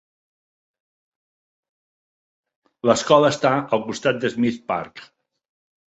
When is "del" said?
4.25-4.37